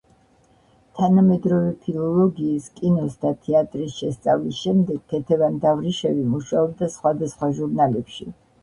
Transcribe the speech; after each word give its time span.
თანამედროვე 0.99 1.67
ფილოლოგიის, 1.83 2.65
კინოს 2.79 3.19
და 3.27 3.35
თეატრის 3.45 3.95
შესწავლის 4.01 4.63
შემდეგ, 4.65 5.07
ქეთევან 5.15 5.63
დავრიშევი 5.69 6.29
მუშაობდა 6.35 6.95
სხვადასხვა 6.99 7.55
ჟურნალებში. 7.63 8.31